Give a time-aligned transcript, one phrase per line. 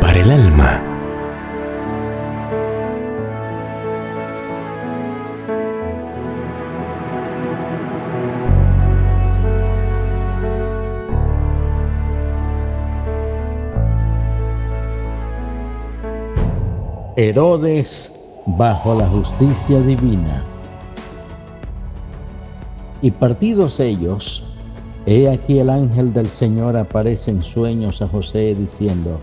[0.00, 0.82] Para el alma.
[17.16, 20.42] Herodes bajo la justicia divina.
[23.02, 24.55] Y partidos ellos,
[25.06, 29.18] he aquí el ángel del Señor aparece en sueños a José diciendo,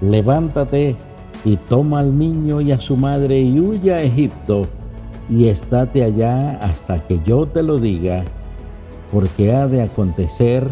[0.00, 0.96] levántate
[1.44, 4.66] y toma al niño y a su madre y huye a Egipto
[5.28, 8.24] y estate allá hasta que yo te lo diga,
[9.12, 10.66] porque ha de acontecer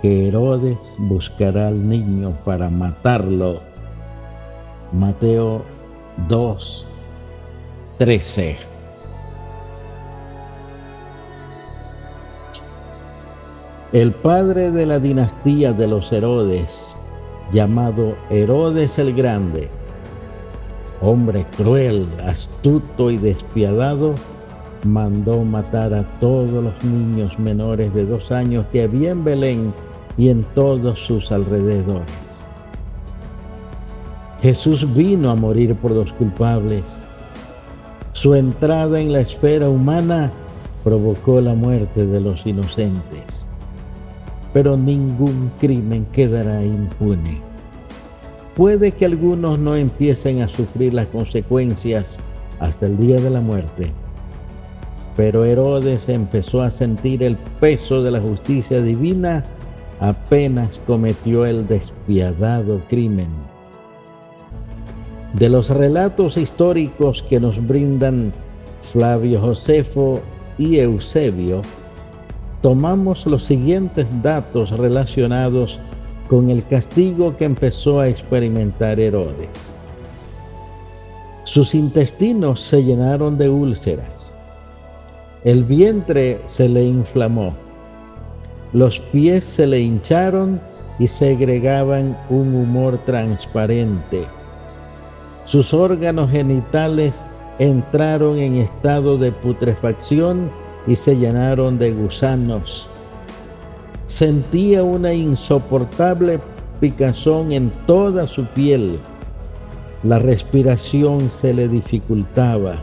[0.00, 3.60] que Herodes buscará al niño para matarlo
[4.92, 5.64] Mateo
[6.28, 6.86] 2,
[7.98, 8.71] 13.
[13.92, 16.96] El padre de la dinastía de los Herodes,
[17.52, 19.68] llamado Herodes el Grande,
[21.00, 24.14] hombre cruel, astuto y despiadado,
[24.84, 29.74] mandó matar a todos los niños menores de dos años que había en Belén
[30.16, 32.32] y en todos sus alrededores
[34.42, 37.04] Jesús vino a morir por los culpables.
[38.12, 40.32] Su entrada en la esfera humana
[40.82, 43.48] provocó la muerte de los inocentes.
[44.52, 47.40] Pero ningún crimen quedará impune.
[48.56, 52.20] Puede que algunos no empiecen a sufrir las consecuencias
[52.60, 53.92] hasta el día de la muerte.
[55.16, 59.44] Pero Herodes empezó a sentir el peso de la justicia divina
[60.00, 63.28] apenas cometió el despiadado crimen
[65.34, 68.32] de los relatos históricos que nos brindan
[68.82, 70.20] Flavio Josefo
[70.58, 71.62] y Eusebio,
[72.62, 75.80] tomamos los siguientes datos relacionados
[76.28, 79.72] con el castigo que empezó a experimentar Herodes.
[81.44, 84.32] Sus intestinos se llenaron de úlceras,
[85.44, 87.52] el vientre se le inflamó,
[88.72, 90.60] los pies se le hincharon
[91.00, 94.24] y segregaban un humor transparente.
[95.44, 97.26] Sus órganos genitales
[97.58, 100.48] entraron en estado de putrefacción
[100.86, 102.88] y se llenaron de gusanos.
[104.06, 106.38] Sentía una insoportable
[106.80, 108.98] picazón en toda su piel.
[110.02, 112.82] La respiración se le dificultaba.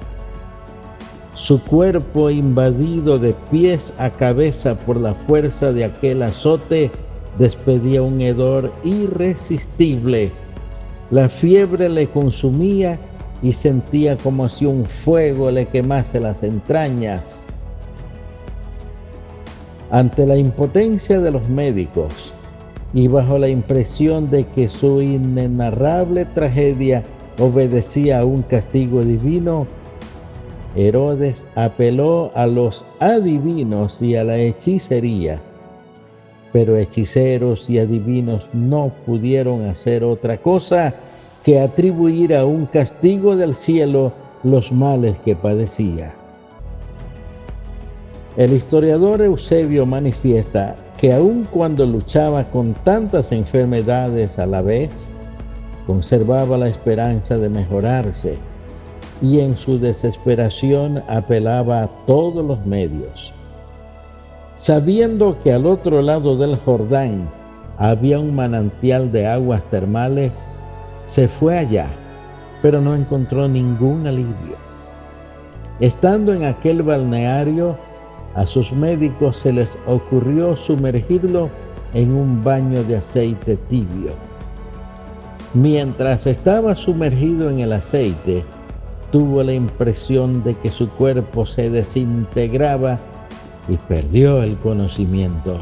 [1.33, 6.91] Su cuerpo invadido de pies a cabeza por la fuerza de aquel azote
[7.37, 10.31] despedía un hedor irresistible
[11.11, 12.99] la fiebre le consumía
[13.41, 17.47] y sentía como si un fuego le quemase las entrañas.
[19.91, 22.33] Ante la impotencia de los médicos
[22.93, 27.03] y bajo la impresión de que su inenarrable tragedia
[27.39, 29.67] obedecía a un castigo divino,
[30.75, 35.39] Herodes apeló a los adivinos y a la hechicería
[36.51, 40.95] pero hechiceros y adivinos no pudieron hacer otra cosa
[41.43, 44.11] que atribuir a un castigo del cielo
[44.43, 46.13] los males que padecía.
[48.39, 55.11] El historiador Eusebio manifiesta que aun cuando luchaba con tantas enfermedades a la vez,
[55.85, 58.39] conservaba la esperanza de mejorarse
[59.21, 63.33] y en su desesperación apelaba a todos los medios
[64.59, 67.29] sabiendo que al otro lado del Jordán
[67.77, 70.49] había un manantial de aguas termales,
[71.05, 71.87] se fue allá,
[72.61, 74.57] pero no encontró ningún alivio.
[75.79, 77.77] Estando en aquel balneario,
[78.35, 81.49] a sus médicos se les ocurrió sumergirlo
[81.93, 84.13] en un baño de aceite tibio.
[85.53, 88.43] Mientras estaba sumergido en el aceite,
[89.11, 92.99] tuvo la impresión de que su cuerpo se desintegraba
[93.67, 95.59] y perdió el conocimiento.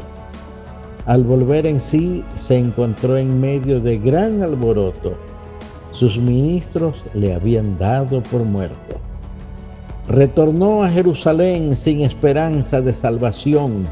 [1.06, 5.14] Al volver en sí se encontró en medio de gran alboroto.
[5.90, 8.97] Sus ministros le habían dado por muerto.
[10.08, 13.86] Retornó a Jerusalén sin esperanza de salvación,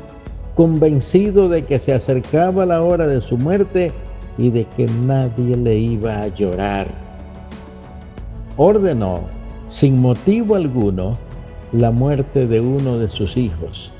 [0.54, 3.92] convencido de que se acercaba la hora de su muerte
[4.38, 6.86] y de que nadie le iba a llorar.
[8.56, 9.20] Ordenó,
[9.66, 11.16] sin motivo alguno,
[11.72, 13.92] la muerte de uno de sus hijos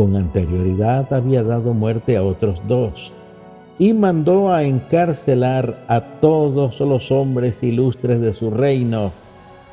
[0.00, 3.12] con anterioridad había dado muerte a otros dos,
[3.78, 9.12] y mandó a encarcelar a todos los hombres ilustres de su reino,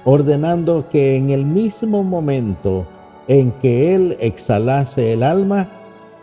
[0.09, 2.88] ordenando que en el mismo momento
[3.27, 5.68] en que él exhalase el alma,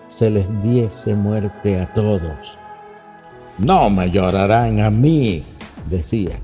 [0.07, 2.59] se les diese muerte a todos.
[3.59, 5.43] No me llorarán a mí,
[5.91, 6.39] decía.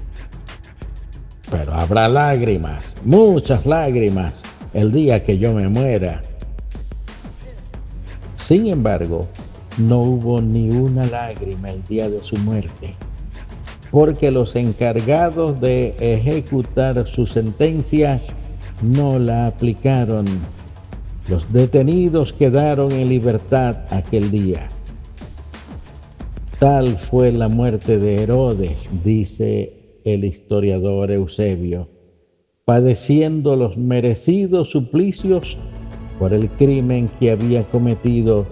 [1.51, 4.45] Pero habrá lágrimas, muchas lágrimas,
[4.75, 6.21] el día que yo me muera.
[8.37, 9.29] Sin embargo,
[9.79, 12.95] no hubo ni una lágrima el día de su muerte,
[13.91, 18.21] porque los encargados de ejecutar su sentencia
[18.83, 20.27] no la aplicaron.
[21.29, 24.69] Los detenidos quedaron en libertad aquel día.
[26.59, 31.89] Tal fue la muerte de Herodes, dice el historiador Eusebio,
[32.65, 35.59] padeciendo los merecidos suplicios
[36.19, 38.47] por el crimen que había cometido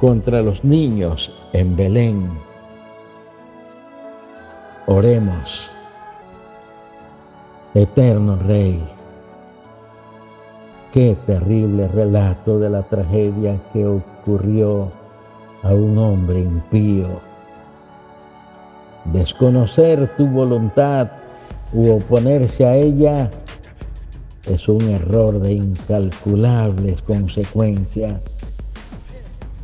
[0.00, 2.51] contra los niños en Belén.
[4.94, 5.70] Oremos.
[7.72, 8.78] Eterno Rey,
[10.92, 14.90] qué terrible relato de la tragedia que ocurrió
[15.62, 17.08] a un hombre impío
[19.06, 21.08] Desconocer tu voluntad
[21.72, 23.30] u oponerse a ella
[24.44, 28.40] es un error de incalculables consecuencias.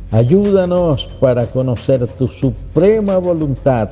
[0.09, 3.91] Ayúdanos para conocer tu suprema voluntad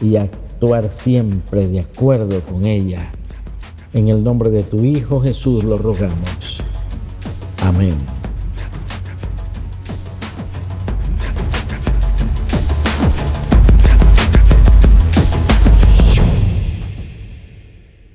[0.00, 0.45] y actuar
[0.90, 3.10] siempre de acuerdo con ella.
[3.92, 6.58] En el nombre de tu Hijo Jesús lo rogamos.
[7.62, 8.15] Amén.